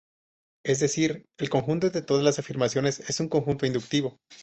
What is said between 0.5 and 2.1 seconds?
Es decir, el conjunto de